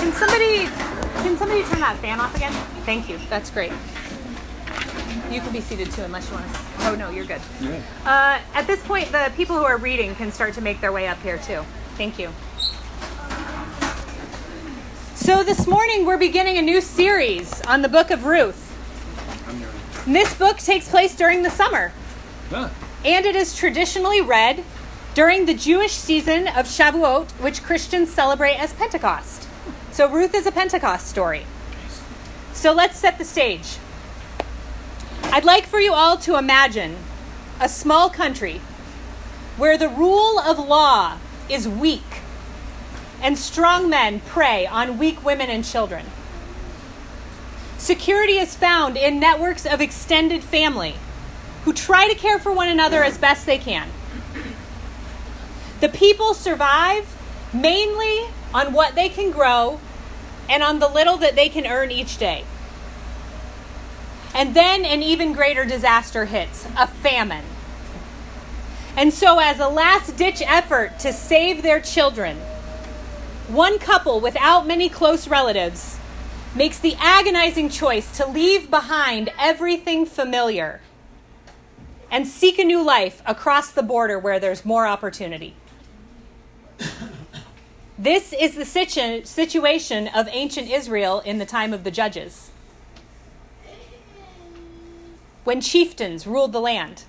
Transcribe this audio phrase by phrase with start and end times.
[0.00, 0.64] Can somebody
[1.22, 2.52] can somebody turn that fan off again?
[2.86, 3.18] Thank you.
[3.28, 3.70] That's great.
[5.30, 6.60] You can be seated too, unless you want to.
[6.88, 7.40] Oh no, you're good.
[7.60, 7.80] Yeah.
[8.04, 11.06] Uh, at this point, the people who are reading can start to make their way
[11.06, 11.62] up here too.
[11.96, 12.30] Thank you.
[15.14, 18.66] So this morning we're beginning a new series on the book of Ruth.
[20.06, 21.92] And this book takes place during the summer,
[22.50, 22.70] Ah,
[23.04, 24.64] and it is traditionally read
[25.14, 29.46] during the Jewish season of Shavuot, which Christians celebrate as Pentecost.
[30.00, 31.44] So Ruth is a Pentecost story.
[32.54, 33.76] So let's set the stage.
[35.24, 36.96] I'd like for you all to imagine
[37.60, 38.62] a small country
[39.58, 41.18] where the rule of law
[41.50, 42.22] is weak
[43.20, 46.06] and strong men prey on weak women and children.
[47.76, 50.94] Security is found in networks of extended family
[51.66, 53.90] who try to care for one another as best they can.
[55.80, 57.04] The people survive
[57.52, 59.78] mainly on what they can grow
[60.50, 62.44] and on the little that they can earn each day.
[64.34, 67.44] And then an even greater disaster hits a famine.
[68.96, 72.36] And so, as a last ditch effort to save their children,
[73.48, 75.98] one couple without many close relatives
[76.54, 80.80] makes the agonizing choice to leave behind everything familiar
[82.10, 85.54] and seek a new life across the border where there's more opportunity.
[88.00, 92.50] This is the situ- situation of ancient Israel in the time of the judges.
[95.44, 97.04] When chieftains ruled the land.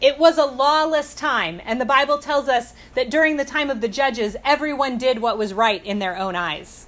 [0.00, 3.80] It was a lawless time, and the Bible tells us that during the time of
[3.80, 6.86] the judges, everyone did what was right in their own eyes.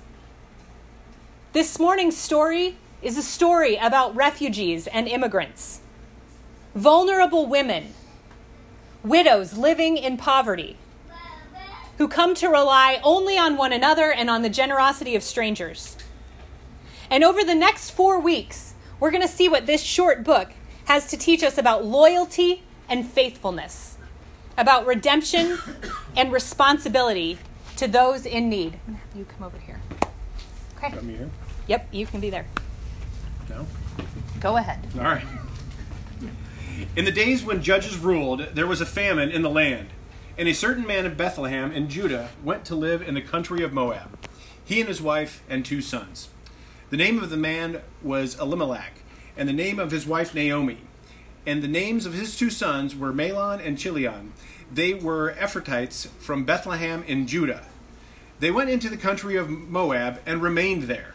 [1.52, 5.82] This morning's story is a story about refugees and immigrants,
[6.74, 7.94] vulnerable women,
[9.04, 10.76] widows living in poverty,
[11.98, 15.96] who come to rely only on one another and on the generosity of strangers.
[17.10, 20.52] And over the next four weeks, we're going to see what this short book
[20.86, 23.98] has to teach us about loyalty and faithfulness,
[24.56, 25.58] about redemption
[26.16, 27.38] and responsibility
[27.76, 28.78] to those in need.
[28.87, 29.81] I'm gonna have you come over here.
[30.76, 30.91] Okay.
[30.91, 31.31] got me here.
[31.66, 32.47] Yep, you can be there.
[33.48, 33.66] No.
[34.41, 34.78] Go ahead.
[34.97, 35.25] All right.
[36.97, 39.88] In the days when judges ruled, there was a famine in the land,
[40.38, 43.72] and a certain man of Bethlehem in Judah went to live in the country of
[43.72, 44.16] Moab.
[44.65, 46.28] He and his wife and two sons.
[46.91, 49.03] The name of the man was Elimelech,
[49.37, 50.78] and the name of his wife Naomi.
[51.44, 54.32] And the names of his two sons were Mahlon and Chilion.
[54.72, 57.65] They were Ephrathites from Bethlehem in Judah.
[58.38, 61.15] They went into the country of Moab and remained there.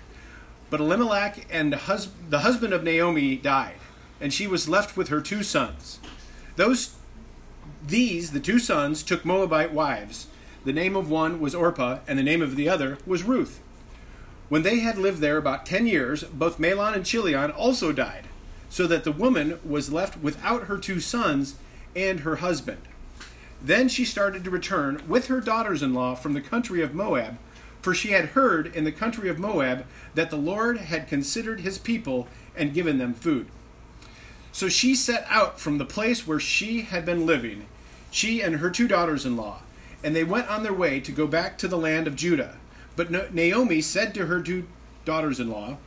[0.70, 3.78] But Elimelech and hus- the husband of Naomi died,
[4.20, 6.00] and she was left with her two sons.
[6.58, 6.96] Those
[7.86, 10.28] these, the two sons, took Moabite wives.
[10.66, 13.60] The name of one was Orpah, and the name of the other was Ruth.
[14.50, 18.28] When they had lived there about ten years, both Mahlon and Chilion also died,
[18.70, 21.56] so that the woman was left without her two sons
[21.96, 22.82] and her husband.
[23.62, 27.38] Then she started to return with her daughters in law from the country of Moab,
[27.82, 29.86] for she had heard in the country of Moab
[30.16, 33.48] that the Lord had considered his people and given them food.
[34.52, 37.66] So she set out from the place where she had been living,
[38.14, 39.60] she and her two daughters in law,
[40.04, 42.58] and they went on their way to go back to the land of Judah.
[42.96, 44.68] But Naomi said to her two
[45.04, 45.78] daughters in law,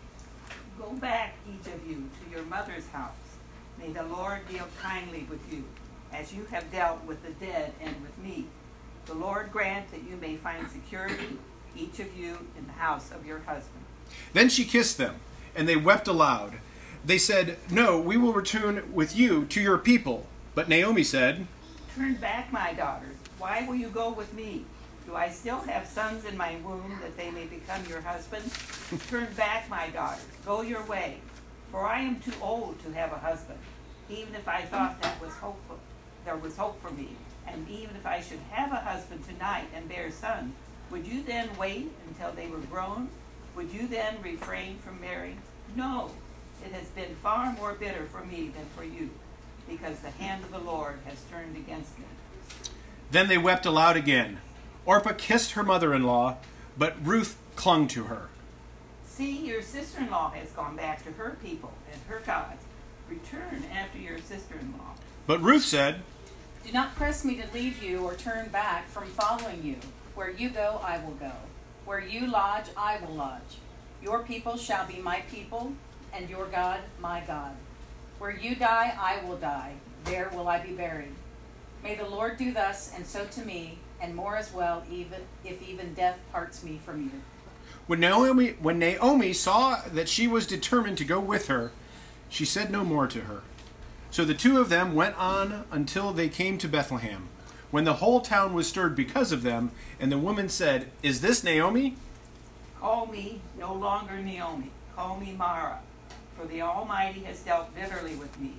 [0.76, 3.12] Go back, each of you, to your mother's house.
[3.78, 5.62] May the Lord deal kindly with you,
[6.12, 8.47] as you have dealt with the dead and with me.
[9.06, 11.38] The Lord grant that you may find security,
[11.76, 13.84] each of you, in the house of your husband.
[14.32, 15.16] Then she kissed them,
[15.54, 16.54] and they wept aloud.
[17.04, 20.26] They said, No, we will return with you to your people.
[20.56, 21.47] But Naomi said,
[21.96, 23.16] Turn back, my daughters.
[23.38, 24.66] Why will you go with me?
[25.06, 28.54] Do I still have sons in my womb that they may become your husbands?
[29.08, 30.26] Turn back, my daughters.
[30.44, 31.16] Go your way.
[31.70, 33.58] For I am too old to have a husband.
[34.10, 35.78] Even if I thought that was hopeful,
[36.26, 37.16] there was hope for me.
[37.46, 40.52] And even if I should have a husband tonight and bear sons,
[40.90, 43.09] would you then wait until they were grown?
[43.54, 45.41] Would you then refrain from marrying?
[45.74, 46.10] No.
[46.62, 49.09] It has been far more bitter for me than for you,
[49.68, 52.04] because the hand of the Lord has turned against me.
[53.10, 54.41] Then they wept aloud again.
[54.84, 56.36] Orpah kissed her mother in law,
[56.78, 58.28] but Ruth clung to her.
[59.07, 62.63] See, your sister in law has gone back to her people and her gods.
[63.09, 64.95] Return after your sister in law.
[65.27, 66.03] But Ruth said,
[66.65, 69.77] Do not press me to leave you or turn back from following you.
[70.15, 71.33] Where you go, I will go.
[71.84, 73.59] Where you lodge, I will lodge.
[74.03, 75.72] Your people shall be my people,
[76.12, 77.53] and your God, my God.
[78.18, 79.74] Where you die, I will die.
[80.04, 81.13] There will I be buried.
[81.83, 85.63] May the Lord do thus and so to me, and more as well, even if
[85.63, 87.10] even death parts me from you.
[87.86, 91.71] When Naomi, when Naomi saw that she was determined to go with her,
[92.28, 93.42] she said no more to her.
[94.10, 97.28] So the two of them went on until they came to Bethlehem,
[97.71, 99.71] when the whole town was stirred because of them,
[100.01, 101.97] and the woman said, Is this Naomi?
[102.80, 104.71] Call me no longer Naomi.
[104.95, 105.80] Call me Mara,
[106.36, 108.53] for the Almighty has dealt bitterly with me.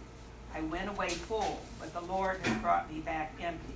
[0.56, 3.74] I went away full, but the Lord has brought me back empty.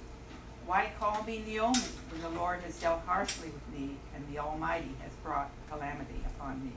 [0.65, 4.91] Why call me Naomi when the Lord has dealt harshly with me and the Almighty
[5.03, 6.71] has brought calamity upon me?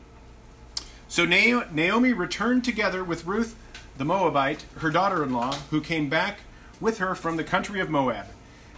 [1.09, 3.57] So Naomi returned together with Ruth
[3.97, 6.41] the Moabite, her daughter in law, who came back
[6.81, 8.27] with her from the country of Moab.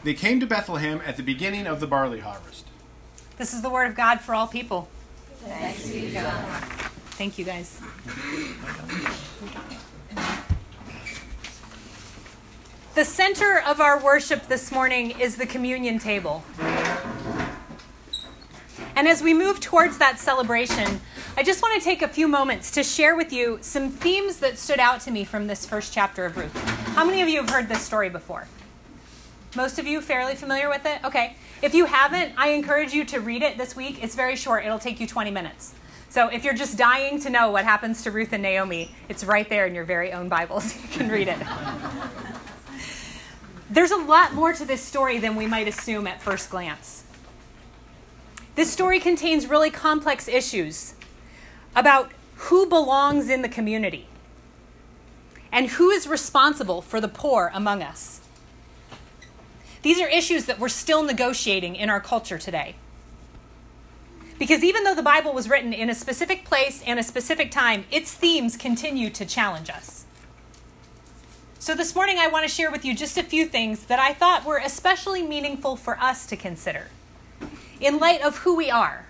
[0.04, 2.66] They came to Bethlehem at the beginning of the barley harvest.
[3.38, 4.88] This is the word of God for all people.
[5.40, 6.75] Thanks be to God.
[7.16, 7.80] Thank you, guys.
[12.94, 16.44] The center of our worship this morning is the communion table.
[18.94, 21.00] And as we move towards that celebration,
[21.38, 24.58] I just want to take a few moments to share with you some themes that
[24.58, 26.54] stood out to me from this first chapter of Ruth.
[26.94, 28.46] How many of you have heard this story before?
[29.54, 31.02] Most of you fairly familiar with it?
[31.02, 31.36] Okay.
[31.62, 34.04] If you haven't, I encourage you to read it this week.
[34.04, 35.74] It's very short, it'll take you 20 minutes.
[36.16, 39.46] So if you're just dying to know what happens to Ruth and Naomi, it's right
[39.50, 40.74] there in your very own Bibles.
[40.82, 41.36] You can read it.
[43.68, 47.04] There's a lot more to this story than we might assume at first glance.
[48.54, 50.94] This story contains really complex issues
[51.74, 54.06] about who belongs in the community
[55.52, 58.22] and who is responsible for the poor among us.
[59.82, 62.76] These are issues that we're still negotiating in our culture today.
[64.38, 67.84] Because even though the Bible was written in a specific place and a specific time,
[67.90, 70.04] its themes continue to challenge us.
[71.58, 74.12] So, this morning I want to share with you just a few things that I
[74.12, 76.88] thought were especially meaningful for us to consider
[77.80, 79.06] in light of who we are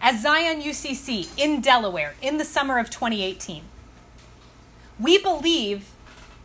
[0.00, 3.64] as Zion UCC in Delaware in the summer of 2018.
[5.00, 5.90] We believe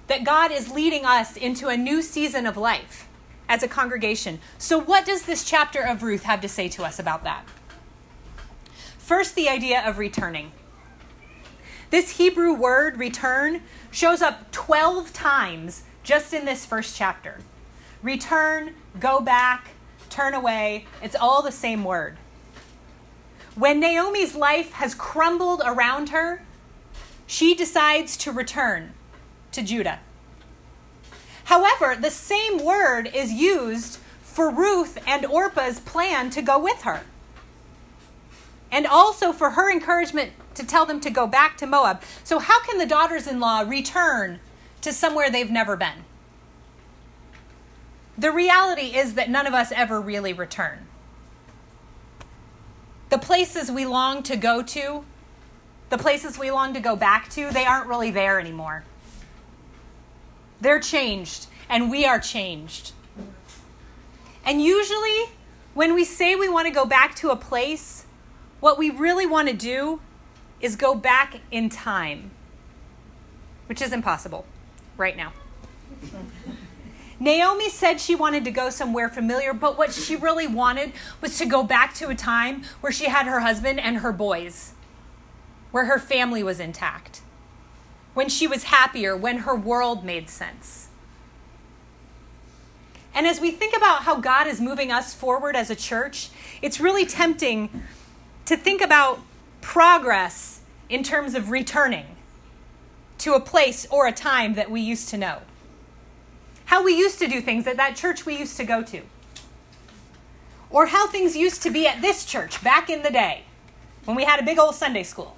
[0.07, 3.07] that God is leading us into a new season of life
[3.47, 4.39] as a congregation.
[4.57, 7.45] So, what does this chapter of Ruth have to say to us about that?
[9.03, 10.53] First, the idea of returning.
[11.89, 13.61] This Hebrew word, return,
[13.91, 17.41] shows up 12 times just in this first chapter.
[18.01, 19.71] Return, go back,
[20.09, 22.15] turn away, it's all the same word.
[23.55, 26.41] When Naomi's life has crumbled around her,
[27.27, 28.93] she decides to return
[29.51, 29.99] to Judah.
[31.43, 37.03] However, the same word is used for Ruth and Orpah's plan to go with her
[38.73, 42.01] and also for her encouragement to tell them to go back to Moab.
[42.23, 44.39] So, how can the daughters in law return
[44.81, 46.03] to somewhere they've never been?
[48.17, 50.87] The reality is that none of us ever really return.
[53.09, 55.05] The places we long to go to,
[55.91, 58.85] the places we long to go back to, they aren't really there anymore.
[60.61, 62.93] They're changed, and we are changed.
[64.43, 65.25] And usually,
[65.75, 68.05] when we say we want to go back to a place,
[68.63, 69.99] what we really want to do
[70.61, 72.31] is go back in time,
[73.65, 74.45] which is impossible
[74.95, 75.33] right now.
[77.19, 81.45] Naomi said she wanted to go somewhere familiar, but what she really wanted was to
[81.45, 84.71] go back to a time where she had her husband and her boys,
[85.71, 87.19] where her family was intact,
[88.13, 90.87] when she was happier, when her world made sense.
[93.13, 96.29] And as we think about how God is moving us forward as a church,
[96.61, 97.83] it's really tempting
[98.45, 99.19] to think about
[99.61, 102.05] progress in terms of returning
[103.19, 105.39] to a place or a time that we used to know.
[106.65, 109.01] How we used to do things at that church we used to go to.
[110.69, 113.43] Or how things used to be at this church back in the day
[114.05, 115.37] when we had a big old Sunday school.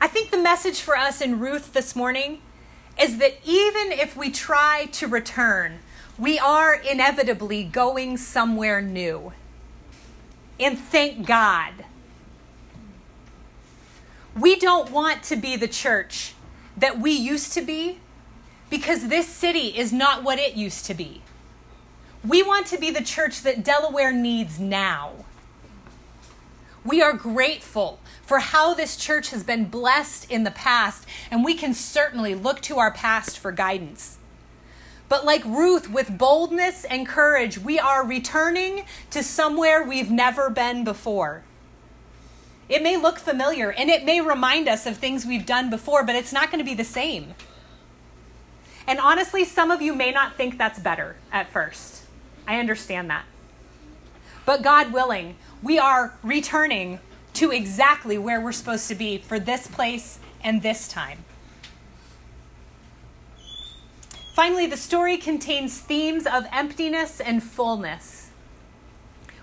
[0.00, 2.42] I think the message for us in Ruth this morning
[3.00, 5.78] is that even if we try to return,
[6.18, 9.32] we are inevitably going somewhere new
[10.58, 11.84] and thank God.
[14.38, 16.34] We don't want to be the church
[16.76, 17.98] that we used to be
[18.68, 21.22] because this city is not what it used to be.
[22.26, 25.12] We want to be the church that Delaware needs now.
[26.84, 31.54] We are grateful for how this church has been blessed in the past, and we
[31.54, 34.18] can certainly look to our past for guidance.
[35.08, 40.82] But like Ruth, with boldness and courage, we are returning to somewhere we've never been
[40.82, 41.44] before.
[42.68, 46.16] It may look familiar and it may remind us of things we've done before, but
[46.16, 47.34] it's not going to be the same.
[48.88, 52.02] And honestly, some of you may not think that's better at first.
[52.46, 53.24] I understand that.
[54.44, 57.00] But God willing, we are returning
[57.34, 61.25] to exactly where we're supposed to be for this place and this time.
[64.36, 68.28] Finally, the story contains themes of emptiness and fullness.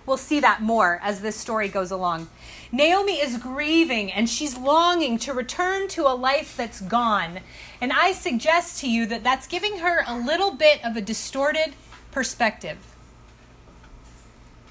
[0.06, 2.28] We'll see that more as this story goes along.
[2.72, 7.40] Naomi is grieving and she's longing to return to a life that's gone.
[7.82, 11.74] And I suggest to you that that's giving her a little bit of a distorted
[12.12, 12.78] perspective.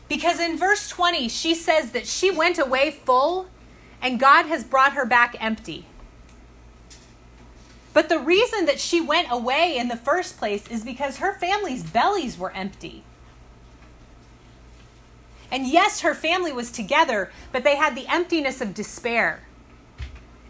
[0.08, 3.48] Because in verse 20, she says that she went away full
[4.00, 5.86] and God has brought her back empty.
[7.92, 11.82] But the reason that she went away in the first place is because her family's
[11.82, 13.04] bellies were empty.
[15.50, 19.42] And yes, her family was together, but they had the emptiness of despair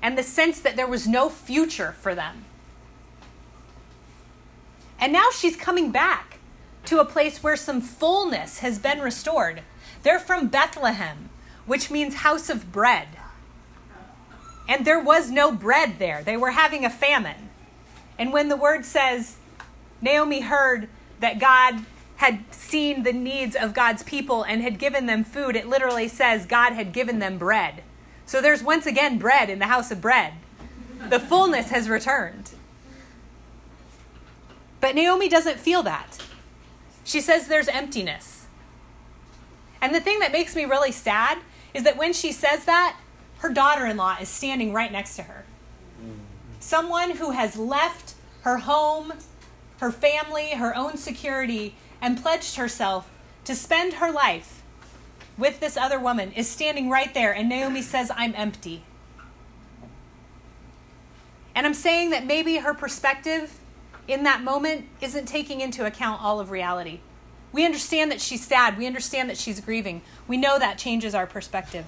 [0.00, 2.44] and the sense that there was no future for them.
[5.00, 6.38] And now she's coming back
[6.84, 9.62] to a place where some fullness has been restored.
[10.04, 11.30] They're from Bethlehem,
[11.66, 13.08] which means house of bread.
[14.68, 16.22] And there was no bread there.
[16.22, 17.50] They were having a famine.
[18.18, 19.36] And when the word says,
[20.00, 20.88] Naomi heard
[21.20, 21.84] that God
[22.16, 26.46] had seen the needs of God's people and had given them food, it literally says
[26.46, 27.82] God had given them bread.
[28.26, 30.34] So there's once again bread in the house of bread.
[31.08, 32.52] The fullness has returned.
[34.80, 36.18] But Naomi doesn't feel that.
[37.04, 38.46] She says there's emptiness.
[39.80, 41.38] And the thing that makes me really sad
[41.74, 42.96] is that when she says that,
[43.42, 45.44] her daughter in law is standing right next to her.
[46.60, 49.12] Someone who has left her home,
[49.78, 53.10] her family, her own security, and pledged herself
[53.44, 54.62] to spend her life
[55.36, 57.34] with this other woman is standing right there.
[57.34, 58.84] And Naomi says, I'm empty.
[61.52, 63.58] And I'm saying that maybe her perspective
[64.06, 67.00] in that moment isn't taking into account all of reality.
[67.50, 68.78] We understand that she's sad.
[68.78, 70.02] We understand that she's grieving.
[70.28, 71.86] We know that changes our perspective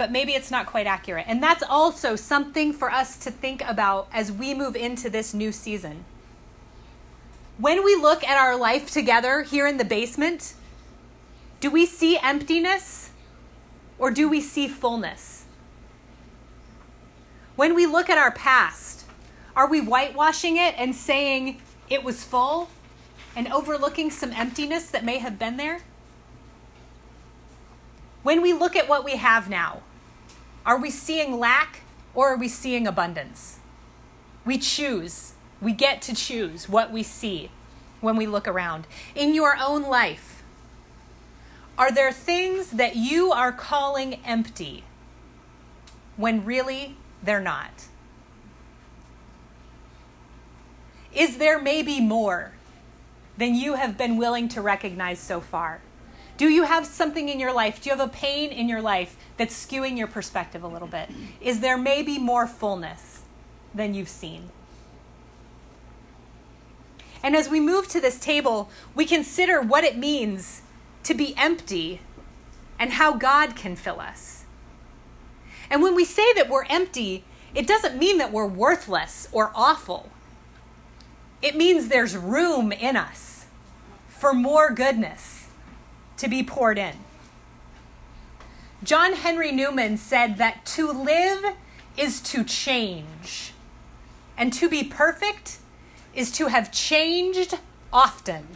[0.00, 1.26] but maybe it's not quite accurate.
[1.28, 5.52] And that's also something for us to think about as we move into this new
[5.52, 6.06] season.
[7.58, 10.54] When we look at our life together here in the basement,
[11.60, 13.10] do we see emptiness
[13.98, 15.44] or do we see fullness?
[17.54, 19.04] When we look at our past,
[19.54, 22.70] are we whitewashing it and saying it was full
[23.36, 25.80] and overlooking some emptiness that may have been there?
[28.22, 29.82] When we look at what we have now,
[30.64, 31.82] are we seeing lack
[32.14, 33.58] or are we seeing abundance?
[34.44, 35.34] We choose.
[35.60, 37.50] We get to choose what we see
[38.00, 38.86] when we look around.
[39.14, 40.42] In your own life,
[41.78, 44.84] are there things that you are calling empty
[46.16, 47.86] when really they're not?
[51.14, 52.52] Is there maybe more
[53.36, 55.80] than you have been willing to recognize so far?
[56.40, 57.82] Do you have something in your life?
[57.82, 61.10] Do you have a pain in your life that's skewing your perspective a little bit?
[61.38, 63.20] Is there maybe more fullness
[63.74, 64.48] than you've seen?
[67.22, 70.62] And as we move to this table, we consider what it means
[71.02, 72.00] to be empty
[72.78, 74.46] and how God can fill us.
[75.68, 77.22] And when we say that we're empty,
[77.54, 80.08] it doesn't mean that we're worthless or awful.
[81.42, 83.44] It means there's room in us
[84.08, 85.39] for more goodness
[86.20, 86.96] to be poured in.
[88.82, 91.56] John Henry Newman said that to live
[91.96, 93.52] is to change,
[94.36, 95.58] and to be perfect
[96.14, 97.58] is to have changed
[97.90, 98.48] often.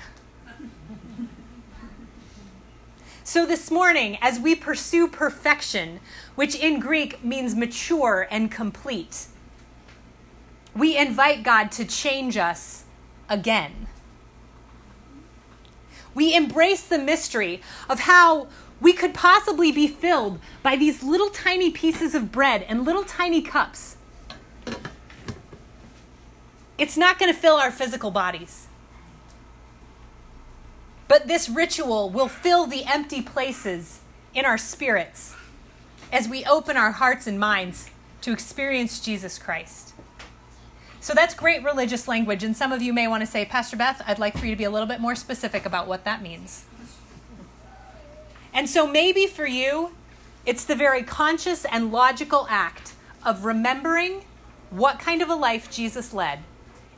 [3.22, 6.00] So, this morning, as we pursue perfection,
[6.34, 9.26] which in Greek means mature and complete,
[10.76, 12.84] we invite God to change us
[13.26, 13.86] again
[16.14, 18.48] we embrace the mystery of how
[18.80, 23.40] we could possibly be filled by these little tiny pieces of bread and little tiny
[23.40, 23.96] cups.
[26.76, 28.66] It's not going to fill our physical bodies.
[31.08, 34.00] But this ritual will fill the empty places
[34.34, 35.34] in our spirits
[36.12, 37.90] as we open our hearts and minds
[38.20, 39.93] to experience Jesus Christ.
[41.04, 42.42] So that's great religious language.
[42.42, 44.56] And some of you may want to say, Pastor Beth, I'd like for you to
[44.56, 46.64] be a little bit more specific about what that means.
[48.54, 49.92] And so maybe for you,
[50.46, 54.24] it's the very conscious and logical act of remembering
[54.70, 56.38] what kind of a life Jesus led.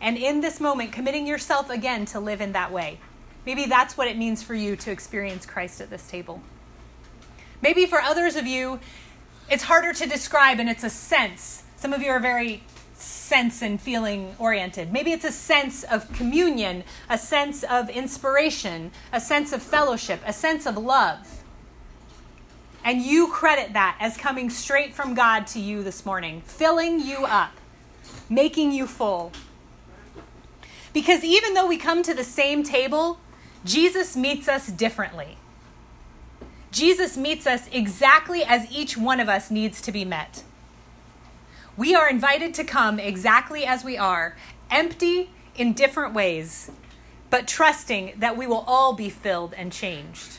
[0.00, 3.00] And in this moment, committing yourself again to live in that way.
[3.44, 6.42] Maybe that's what it means for you to experience Christ at this table.
[7.60, 8.78] Maybe for others of you,
[9.50, 11.64] it's harder to describe and it's a sense.
[11.76, 12.62] Some of you are very
[12.98, 14.92] sense and feeling oriented.
[14.92, 20.32] Maybe it's a sense of communion, a sense of inspiration, a sense of fellowship, a
[20.32, 21.42] sense of love.
[22.84, 27.24] And you credit that as coming straight from God to you this morning, filling you
[27.24, 27.52] up,
[28.28, 29.32] making you full.
[30.92, 33.18] Because even though we come to the same table,
[33.64, 35.36] Jesus meets us differently.
[36.70, 40.44] Jesus meets us exactly as each one of us needs to be met.
[41.76, 44.34] We are invited to come exactly as we are,
[44.70, 46.70] empty in different ways,
[47.28, 50.38] but trusting that we will all be filled and changed.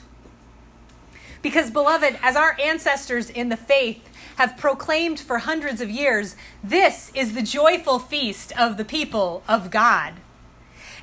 [1.43, 7.11] Because, beloved, as our ancestors in the faith have proclaimed for hundreds of years, this
[7.13, 10.15] is the joyful feast of the people of God.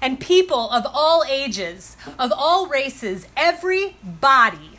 [0.00, 4.73] And people of all ages, of all races, every body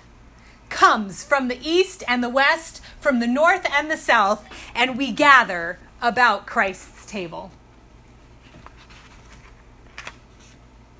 [0.75, 5.09] comes from the east and the west, from the north and the south, and we
[5.09, 7.49] gather about Christ's table.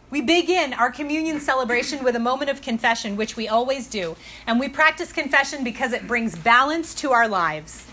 [0.09, 4.15] We begin our communion celebration with a moment of confession, which we always do.
[4.47, 7.85] And we practice confession because it brings balance to our lives.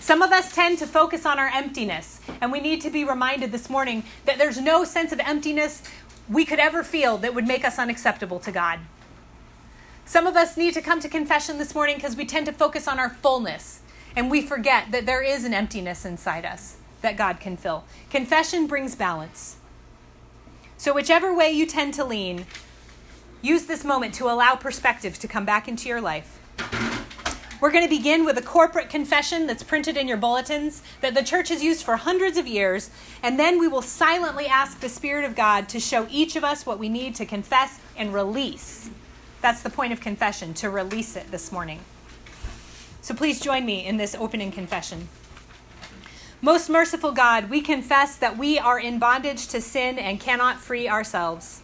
[0.00, 3.52] Some of us tend to focus on our emptiness, and we need to be reminded
[3.52, 5.82] this morning that there's no sense of emptiness
[6.30, 8.80] we could ever feel that would make us unacceptable to God.
[10.08, 12.86] Some of us need to come to confession this morning because we tend to focus
[12.86, 13.80] on our fullness
[14.14, 17.84] and we forget that there is an emptiness inside us that God can fill.
[18.08, 19.56] Confession brings balance.
[20.78, 22.46] So, whichever way you tend to lean,
[23.42, 26.38] use this moment to allow perspective to come back into your life.
[27.60, 31.24] We're going to begin with a corporate confession that's printed in your bulletins that the
[31.24, 32.90] church has used for hundreds of years,
[33.24, 36.64] and then we will silently ask the Spirit of God to show each of us
[36.64, 38.88] what we need to confess and release
[39.46, 41.78] that's the point of confession, to release it this morning.
[43.00, 45.06] So please join me in this opening confession.
[46.42, 50.88] Most merciful God, we confess that we are in bondage to sin and cannot free
[50.88, 51.62] ourselves.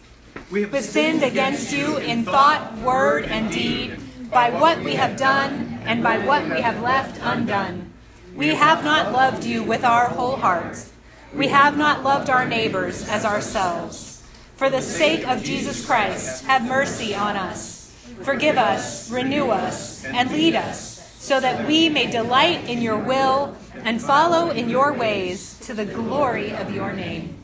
[0.49, 3.99] We have sinned against you in thought, word, and deed,
[4.31, 7.91] by what we have done and by what we have left undone.
[8.33, 10.93] We have not loved you with our whole hearts.
[11.35, 14.12] We have not loved our neighbors as ourselves.
[14.55, 17.91] For the sake of Jesus Christ, have mercy on us.
[18.21, 23.57] Forgive us, renew us, and lead us, so that we may delight in your will
[23.83, 27.35] and follow in your ways to the glory of your name.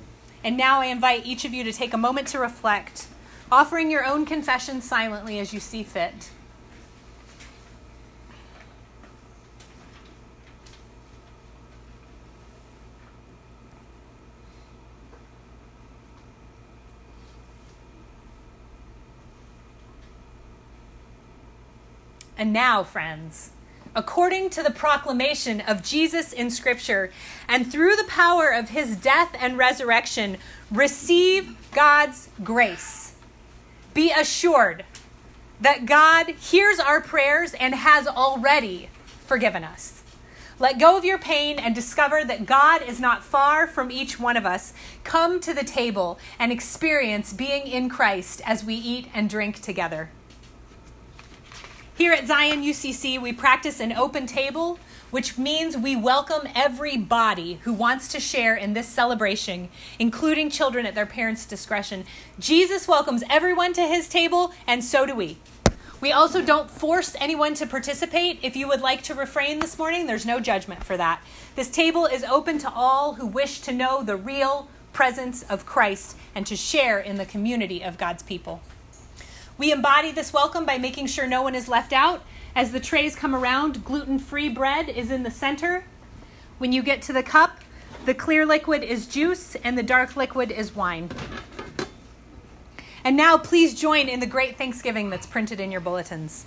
[0.44, 3.08] And now I invite each of you to take a moment to reflect,
[3.52, 6.30] offering your own confession silently as you see fit.
[22.40, 23.52] And now, friends,
[23.94, 27.12] according to the proclamation of Jesus in Scripture,
[27.50, 30.38] and through the power of his death and resurrection,
[30.72, 33.16] receive God's grace.
[33.94, 34.86] Be assured
[35.60, 38.88] that God hears our prayers and has already
[39.26, 40.02] forgiven us.
[40.60, 44.38] Let go of your pain and discover that God is not far from each one
[44.38, 44.72] of us.
[45.04, 50.10] Come to the table and experience being in Christ as we eat and drink together.
[52.00, 54.80] Here at Zion UCC, we practice an open table,
[55.12, 59.68] which means we welcome everybody who wants to share in this celebration,
[60.00, 62.06] including children at their parents' discretion.
[62.40, 65.40] Jesus welcomes everyone to his table, and so do we.
[66.00, 68.40] We also don't force anyone to participate.
[68.42, 71.22] If you would like to refrain this morning, there's no judgment for that.
[71.58, 76.16] This table is open to all who wish to know the real presence of Christ
[76.34, 78.62] and to share in the community of God's people.
[79.60, 82.24] We embody this welcome by making sure no one is left out.
[82.56, 85.84] As the trays come around, gluten free bread is in the center.
[86.60, 87.60] When you get to the cup,
[88.06, 91.10] the clear liquid is juice and the dark liquid is wine.
[93.04, 96.46] And now, please join in the great thanksgiving that's printed in your bulletins.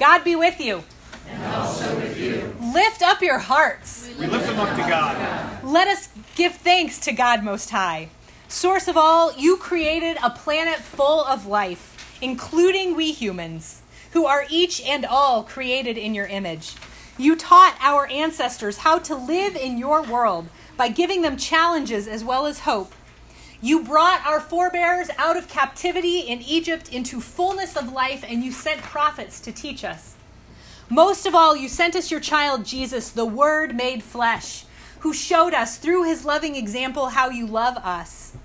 [0.00, 0.82] God be with you.
[1.28, 2.56] And also with you.
[2.72, 4.10] Lift up your hearts.
[4.18, 5.62] We lift them up to God.
[5.62, 8.08] Let us give thanks to God Most High.
[8.50, 13.82] Source of all, you created a planet full of life, including we humans,
[14.12, 16.74] who are each and all created in your image.
[17.18, 22.24] You taught our ancestors how to live in your world by giving them challenges as
[22.24, 22.94] well as hope.
[23.60, 28.50] You brought our forebears out of captivity in Egypt into fullness of life, and you
[28.50, 30.16] sent prophets to teach us.
[30.88, 34.64] Most of all, you sent us your child Jesus, the Word made flesh
[35.00, 38.36] who showed us through his loving example how you love us.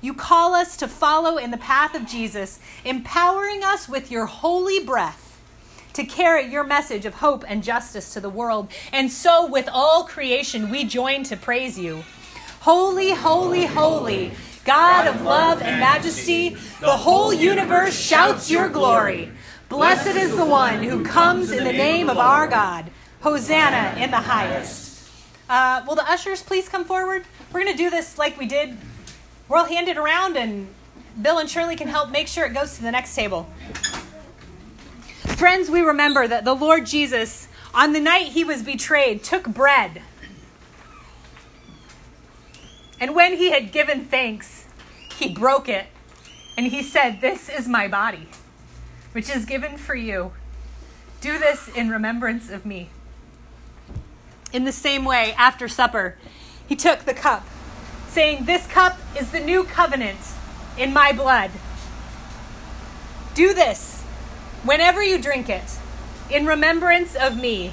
[0.00, 4.84] You call us to follow in the path of Jesus, empowering us with your holy
[4.84, 5.40] breath
[5.94, 8.68] to carry your message of hope and justice to the world.
[8.92, 12.04] And so, with all creation, we join to praise you.
[12.60, 14.32] Holy, holy, holy,
[14.64, 19.30] God of love and majesty, the whole universe shouts your glory.
[19.68, 22.90] Blessed is the one who comes in the name of our God.
[23.20, 24.81] Hosanna in the highest.
[25.48, 27.24] Uh, will the ushers please come forward?
[27.52, 28.76] We're going to do this like we did.
[29.48, 30.68] We'll hand it around, and
[31.20, 33.48] Bill and Shirley can help make sure it goes to the next table.
[35.36, 40.02] Friends, we remember that the Lord Jesus, on the night he was betrayed, took bread.
[43.00, 44.66] And when he had given thanks,
[45.18, 45.86] he broke it.
[46.56, 48.28] And he said, This is my body,
[49.12, 50.32] which is given for you.
[51.20, 52.90] Do this in remembrance of me.
[54.52, 56.16] In the same way, after supper,
[56.66, 57.46] he took the cup,
[58.08, 60.18] saying, This cup is the new covenant
[60.76, 61.50] in my blood.
[63.34, 64.02] Do this
[64.62, 65.78] whenever you drink it
[66.30, 67.72] in remembrance of me.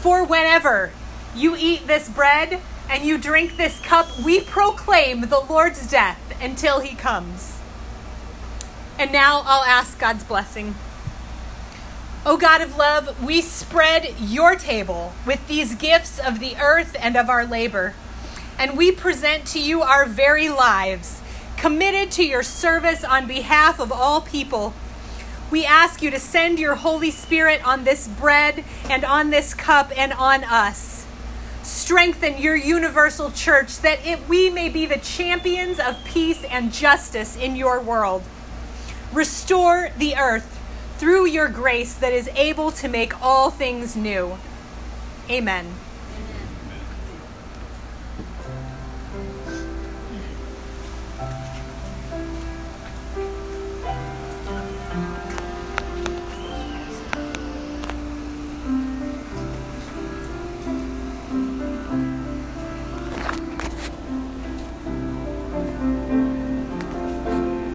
[0.00, 0.90] For whenever
[1.34, 2.60] you eat this bread
[2.90, 7.58] and you drink this cup, we proclaim the Lord's death until he comes.
[8.98, 10.74] And now I'll ask God's blessing.
[12.26, 17.16] O God of love, we spread your table with these gifts of the earth and
[17.16, 17.94] of our labor,
[18.58, 21.22] and we present to you our very lives,
[21.56, 24.74] committed to your service on behalf of all people.
[25.50, 29.92] We ask you to send your Holy Spirit on this bread and on this cup
[29.96, 31.06] and on us.
[31.62, 37.36] Strengthen your universal church that it, we may be the champions of peace and justice
[37.36, 38.24] in your world.
[39.12, 40.57] Restore the earth
[40.98, 44.36] through your grace that is able to make all things new.
[45.30, 45.66] Amen.